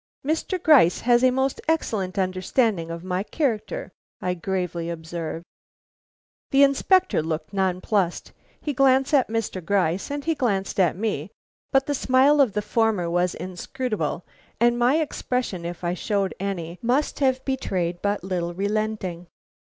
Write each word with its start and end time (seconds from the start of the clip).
"Mr. 0.25 0.57
Gryce 0.63 1.01
has 1.01 1.23
a 1.23 1.29
most 1.29 1.61
excellent 1.67 2.17
understanding 2.17 2.89
of 2.89 3.03
my 3.03 3.21
character," 3.21 3.91
I 4.19 4.33
gravely 4.33 4.89
observed. 4.89 5.45
The 6.49 6.63
Inspector 6.63 7.21
looked 7.21 7.53
nonplussed. 7.53 8.31
He 8.59 8.73
glanced 8.73 9.13
at 9.13 9.27
Mr. 9.27 9.63
Gryce 9.63 10.09
and 10.09 10.25
he 10.25 10.33
glanced 10.33 10.79
at 10.79 10.97
me, 10.97 11.29
but 11.71 11.85
the 11.85 11.93
smile 11.93 12.41
of 12.41 12.53
the 12.53 12.63
former 12.63 13.11
was 13.11 13.35
inscrutable, 13.35 14.25
and 14.59 14.79
my 14.79 14.95
expression, 14.95 15.65
if 15.65 15.83
I 15.83 15.93
showed 15.93 16.33
any, 16.39 16.79
must 16.81 17.19
have 17.19 17.45
betrayed 17.45 18.01
but 18.01 18.23
little 18.23 18.55
relenting. 18.55 19.27